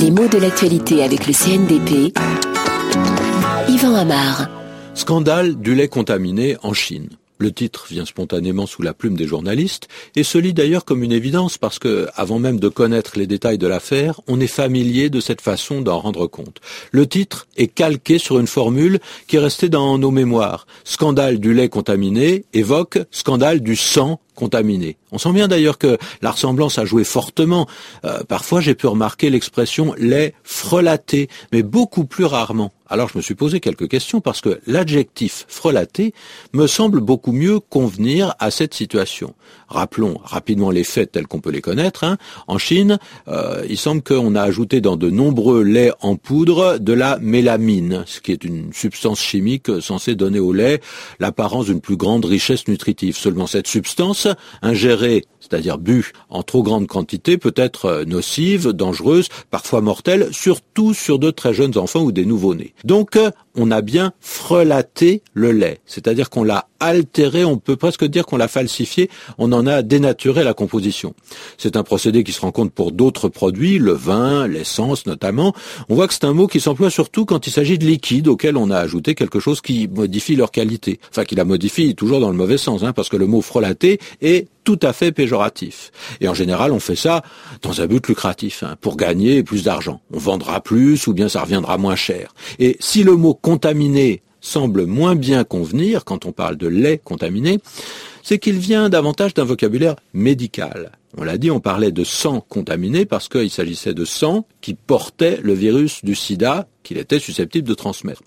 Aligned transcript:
Les 0.00 0.10
mots 0.10 0.28
de 0.28 0.38
l'actualité 0.38 1.02
avec 1.02 1.26
le 1.26 1.34
CNDP. 1.34 2.16
Yvan 3.68 3.94
Amar. 3.94 4.48
Scandale 4.94 5.56
du 5.56 5.74
lait 5.74 5.88
contaminé 5.88 6.56
en 6.62 6.72
Chine. 6.72 7.10
Le 7.40 7.52
titre 7.52 7.86
vient 7.88 8.04
spontanément 8.04 8.66
sous 8.66 8.82
la 8.82 8.92
plume 8.92 9.16
des 9.16 9.26
journalistes 9.26 9.88
et 10.14 10.24
se 10.24 10.36
lit 10.36 10.52
d'ailleurs 10.52 10.84
comme 10.84 11.02
une 11.02 11.10
évidence 11.10 11.56
parce 11.56 11.78
que, 11.78 12.06
avant 12.14 12.38
même 12.38 12.60
de 12.60 12.68
connaître 12.68 13.12
les 13.18 13.26
détails 13.26 13.56
de 13.56 13.66
l'affaire, 13.66 14.20
on 14.28 14.40
est 14.40 14.46
familier 14.46 15.08
de 15.08 15.20
cette 15.20 15.40
façon 15.40 15.80
d'en 15.80 15.98
rendre 16.00 16.26
compte. 16.26 16.58
Le 16.92 17.06
titre 17.06 17.48
est 17.56 17.68
calqué 17.68 18.18
sur 18.18 18.38
une 18.38 18.46
formule 18.46 19.00
qui 19.26 19.36
est 19.36 19.40
restée 19.40 19.70
dans 19.70 19.96
nos 19.96 20.10
mémoires. 20.10 20.66
Scandale 20.84 21.38
du 21.40 21.54
lait 21.54 21.70
contaminé 21.70 22.44
évoque 22.52 22.98
scandale 23.10 23.60
du 23.60 23.74
sang 23.74 24.20
contaminé. 24.34 24.98
On 25.10 25.16
sent 25.16 25.32
bien 25.32 25.48
d'ailleurs 25.48 25.78
que 25.78 25.96
la 26.20 26.32
ressemblance 26.32 26.78
a 26.78 26.84
joué 26.84 27.04
fortement. 27.04 27.66
Euh, 28.04 28.22
parfois, 28.24 28.60
j'ai 28.60 28.74
pu 28.74 28.86
remarquer 28.86 29.30
l'expression 29.30 29.94
lait 29.96 30.34
frelaté, 30.44 31.28
mais 31.52 31.62
beaucoup 31.62 32.04
plus 32.04 32.26
rarement. 32.26 32.70
Alors 32.92 33.08
je 33.08 33.16
me 33.16 33.22
suis 33.22 33.36
posé 33.36 33.60
quelques 33.60 33.88
questions 33.88 34.20
parce 34.20 34.40
que 34.40 34.60
l'adjectif 34.66 35.46
frelaté 35.48 36.12
me 36.52 36.66
semble 36.66 37.00
beaucoup 37.00 37.30
mieux 37.30 37.60
convenir 37.60 38.34
à 38.40 38.50
cette 38.50 38.74
situation. 38.74 39.34
Rappelons 39.68 40.18
rapidement 40.24 40.72
les 40.72 40.82
faits 40.82 41.12
tels 41.12 41.28
qu'on 41.28 41.40
peut 41.40 41.52
les 41.52 41.60
connaître. 41.60 42.02
Hein. 42.02 42.18
En 42.48 42.58
Chine, 42.58 42.98
euh, 43.28 43.64
il 43.68 43.78
semble 43.78 44.02
qu'on 44.02 44.34
a 44.34 44.42
ajouté 44.42 44.80
dans 44.80 44.96
de 44.96 45.08
nombreux 45.08 45.62
laits 45.62 45.94
en 46.00 46.16
poudre 46.16 46.78
de 46.78 46.92
la 46.92 47.18
mélamine, 47.20 48.02
ce 48.06 48.20
qui 48.20 48.32
est 48.32 48.42
une 48.42 48.72
substance 48.72 49.20
chimique 49.20 49.70
censée 49.80 50.16
donner 50.16 50.40
au 50.40 50.52
lait 50.52 50.80
l'apparence 51.20 51.66
d'une 51.66 51.80
plus 51.80 51.96
grande 51.96 52.24
richesse 52.24 52.66
nutritive. 52.66 53.16
Seulement 53.16 53.46
cette 53.46 53.68
substance, 53.68 54.26
ingérée, 54.62 55.24
c'est-à-dire 55.38 55.78
bu 55.78 56.12
en 56.28 56.42
trop 56.42 56.64
grande 56.64 56.88
quantité, 56.88 57.38
peut 57.38 57.54
être 57.54 58.02
nocive, 58.04 58.72
dangereuse, 58.72 59.28
parfois 59.50 59.80
mortelle, 59.80 60.28
surtout 60.32 60.92
sur 60.92 61.20
de 61.20 61.30
très 61.30 61.54
jeunes 61.54 61.78
enfants 61.78 62.02
ou 62.02 62.10
des 62.10 62.24
nouveau-nés. 62.24 62.74
Donc, 62.84 63.18
on 63.56 63.70
a 63.70 63.80
bien 63.80 64.12
frelaté 64.20 65.22
le 65.34 65.52
lait, 65.52 65.80
c'est-à-dire 65.86 66.30
qu'on 66.30 66.44
l'a 66.44 66.66
altéré, 66.80 67.44
on 67.44 67.58
peut 67.58 67.76
presque 67.76 68.04
dire 68.04 68.26
qu'on 68.26 68.38
l'a 68.38 68.48
falsifié, 68.48 69.10
on 69.38 69.52
en 69.52 69.66
a 69.66 69.82
dénaturé 69.82 70.42
la 70.44 70.54
composition. 70.54 71.14
C'est 71.58 71.76
un 71.76 71.82
procédé 71.82 72.24
qui 72.24 72.32
se 72.32 72.40
rencontre 72.40 72.72
pour 72.72 72.90
d'autres 72.90 73.28
produits, 73.28 73.78
le 73.78 73.92
vin, 73.92 74.48
l'essence 74.48 75.06
notamment. 75.06 75.54
On 75.88 75.94
voit 75.94 76.08
que 76.08 76.14
c'est 76.14 76.24
un 76.24 76.32
mot 76.32 76.46
qui 76.46 76.60
s'emploie 76.60 76.90
surtout 76.90 77.26
quand 77.26 77.46
il 77.46 77.50
s'agit 77.50 77.78
de 77.78 77.84
liquides 77.84 78.28
auxquels 78.28 78.56
on 78.56 78.70
a 78.70 78.78
ajouté 78.78 79.14
quelque 79.14 79.40
chose 79.40 79.60
qui 79.60 79.88
modifie 79.88 80.36
leur 80.36 80.50
qualité. 80.50 81.00
Enfin, 81.10 81.24
qui 81.24 81.34
la 81.34 81.44
modifie 81.44 81.94
toujours 81.94 82.20
dans 82.20 82.30
le 82.30 82.36
mauvais 82.36 82.58
sens, 82.58 82.82
hein, 82.82 82.92
parce 82.92 83.08
que 83.08 83.16
le 83.16 83.26
mot 83.26 83.42
frelaté 83.42 84.00
est 84.22 84.48
tout 84.64 84.78
à 84.82 84.92
fait 84.92 85.12
péjoratif. 85.12 85.90
Et 86.20 86.28
en 86.28 86.34
général, 86.34 86.72
on 86.72 86.80
fait 86.80 86.96
ça 86.96 87.22
dans 87.62 87.80
un 87.80 87.86
but 87.86 88.06
lucratif, 88.06 88.62
hein, 88.62 88.76
pour 88.80 88.96
gagner 88.96 89.42
plus 89.42 89.64
d'argent. 89.64 90.00
On 90.12 90.18
vendra 90.18 90.60
plus 90.60 91.06
ou 91.06 91.12
bien 91.12 91.28
ça 91.28 91.42
reviendra 91.42 91.78
moins 91.78 91.96
cher. 91.96 92.34
Et 92.58 92.76
si 92.80 93.02
le 93.02 93.16
mot 93.16 93.34
contaminé 93.50 94.22
semble 94.40 94.86
moins 94.86 95.16
bien 95.16 95.42
convenir 95.42 96.04
quand 96.04 96.24
on 96.24 96.30
parle 96.30 96.56
de 96.56 96.68
lait 96.68 97.00
contaminé, 97.02 97.58
c'est 98.22 98.38
qu'il 98.38 98.60
vient 98.60 98.88
davantage 98.88 99.34
d'un 99.34 99.42
vocabulaire 99.42 99.96
médical. 100.14 100.92
On 101.18 101.24
l'a 101.24 101.36
dit, 101.36 101.50
on 101.50 101.58
parlait 101.58 101.90
de 101.90 102.04
sang 102.04 102.44
contaminé 102.48 103.06
parce 103.06 103.28
qu'il 103.28 103.50
s'agissait 103.50 103.92
de 103.92 104.04
sang 104.04 104.46
qui 104.60 104.74
portait 104.74 105.40
le 105.42 105.52
virus 105.52 106.04
du 106.04 106.14
sida 106.14 106.68
qu'il 106.84 106.96
était 106.96 107.18
susceptible 107.18 107.66
de 107.66 107.74
transmettre. 107.74 108.22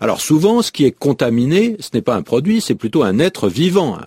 Alors 0.00 0.20
souvent, 0.20 0.62
ce 0.62 0.72
qui 0.72 0.84
est 0.84 0.92
contaminé, 0.92 1.76
ce 1.80 1.90
n'est 1.94 2.02
pas 2.02 2.14
un 2.14 2.22
produit, 2.22 2.60
c'est 2.60 2.74
plutôt 2.74 3.02
un 3.02 3.18
être 3.18 3.48
vivant, 3.48 3.98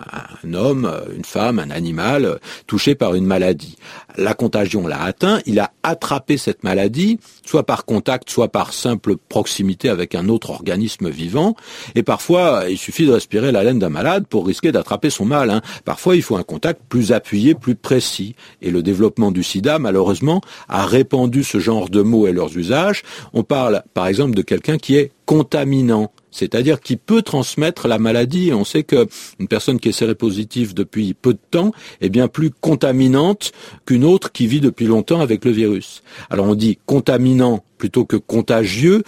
un 0.43 0.53
homme, 0.53 0.91
une 1.15 1.25
femme, 1.25 1.59
un 1.59 1.71
animal 1.71 2.39
touché 2.67 2.95
par 2.95 3.15
une 3.15 3.25
maladie. 3.25 3.77
La 4.17 4.33
contagion 4.33 4.87
l'a 4.87 5.01
atteint, 5.01 5.39
il 5.45 5.59
a 5.59 5.71
attrapé 5.83 6.37
cette 6.37 6.63
maladie, 6.63 7.19
soit 7.45 7.63
par 7.63 7.85
contact, 7.85 8.29
soit 8.29 8.49
par 8.49 8.73
simple 8.73 9.17
proximité 9.17 9.89
avec 9.89 10.15
un 10.15 10.29
autre 10.29 10.51
organisme 10.51 11.09
vivant. 11.09 11.55
Et 11.95 12.03
parfois, 12.03 12.65
il 12.69 12.77
suffit 12.77 13.05
de 13.05 13.11
respirer 13.11 13.51
la 13.51 13.63
laine 13.63 13.79
d'un 13.79 13.89
malade 13.89 14.25
pour 14.27 14.45
risquer 14.45 14.71
d'attraper 14.71 15.09
son 15.09 15.25
mal. 15.25 15.49
Hein. 15.49 15.61
Parfois, 15.85 16.15
il 16.15 16.21
faut 16.21 16.35
un 16.35 16.43
contact 16.43 16.81
plus 16.87 17.11
appuyé, 17.11 17.55
plus 17.55 17.75
précis. 17.75 18.35
Et 18.61 18.71
le 18.71 18.83
développement 18.83 19.31
du 19.31 19.43
sida, 19.43 19.79
malheureusement, 19.79 20.41
a 20.69 20.85
répandu 20.85 21.43
ce 21.43 21.59
genre 21.59 21.89
de 21.89 22.01
mots 22.01 22.27
et 22.27 22.33
leurs 22.33 22.57
usages. 22.57 23.03
On 23.33 23.43
parle, 23.43 23.83
par 23.93 24.07
exemple, 24.07 24.35
de 24.35 24.41
quelqu'un 24.41 24.77
qui 24.77 24.95
est 24.95 25.11
contaminant, 25.25 26.11
c'est-à-dire 26.31 26.79
qui 26.79 26.97
peut 26.97 27.21
transmettre 27.21 27.87
la 27.87 27.99
maladie. 27.99 28.51
On 28.53 28.65
sait 28.65 28.83
qu'une 28.83 29.47
personne 29.49 29.79
qui 29.79 29.89
est 29.89 29.93
séropositive 29.93 30.73
depuis 30.73 31.13
peu 31.13 31.33
de 31.33 31.39
temps 31.51 31.71
est 32.01 32.09
bien 32.09 32.27
plus 32.27 32.51
contaminante 32.51 33.51
qu'une 33.85 34.03
autre 34.03 34.31
qui 34.31 34.47
vit 34.47 34.61
depuis 34.61 34.85
longtemps 34.85 35.21
avec 35.21 35.45
le 35.45 35.51
virus. 35.51 36.03
Alors 36.29 36.47
on 36.47 36.55
dit 36.55 36.79
contaminant 36.85 37.63
plutôt 37.77 38.05
que 38.05 38.17
contagieux 38.17 39.03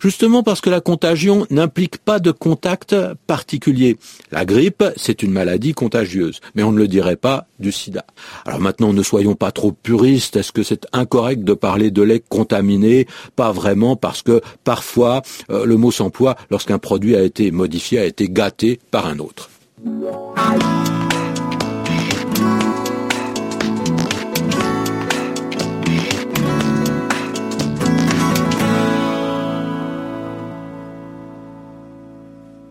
justement 0.00 0.42
parce 0.42 0.60
que 0.60 0.70
la 0.70 0.80
contagion 0.80 1.46
n'implique 1.50 1.98
pas 1.98 2.18
de 2.18 2.30
contact 2.30 2.94
particulier. 3.26 3.96
La 4.30 4.44
grippe, 4.44 4.84
c'est 4.96 5.22
une 5.22 5.32
maladie 5.32 5.72
contagieuse, 5.72 6.40
mais 6.54 6.62
on 6.62 6.72
ne 6.72 6.78
le 6.78 6.88
dirait 6.88 7.16
pas 7.16 7.46
du 7.58 7.72
sida. 7.72 8.04
Alors 8.44 8.60
maintenant, 8.60 8.92
ne 8.92 9.02
soyons 9.02 9.34
pas 9.34 9.52
trop 9.52 9.72
puristes, 9.72 10.36
est-ce 10.36 10.52
que 10.52 10.62
c'est 10.62 10.86
incorrect 10.92 11.44
de 11.44 11.54
parler 11.54 11.90
de 11.90 12.02
lait 12.02 12.22
contaminé? 12.28 13.06
Pas 13.36 13.52
vraiment, 13.52 13.96
parce 13.96 14.22
que 14.22 14.40
parfois, 14.64 15.22
euh, 15.50 15.64
le 15.64 15.76
mot 15.76 15.90
s'emploie 15.90 16.36
lorsqu'un 16.50 16.78
produit 16.78 17.16
a 17.16 17.22
été 17.22 17.50
modifié, 17.50 17.98
a 17.98 18.04
été 18.04 18.28
gâté 18.28 18.80
par 18.90 19.06
un 19.06 19.18
autre. 19.18 19.50